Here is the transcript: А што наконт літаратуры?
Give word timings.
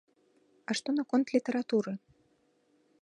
А 0.69 0.75
што 0.79 0.89
наконт 0.99 1.25
літаратуры? 1.35 1.93